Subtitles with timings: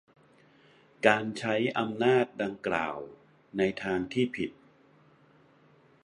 [1.07, 2.97] การใช้อำนาจดังกล่าว
[3.57, 4.51] ในทางที่ผิด